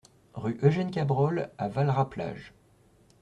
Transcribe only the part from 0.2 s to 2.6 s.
Rue Eugène Cabrol à Valras-Plage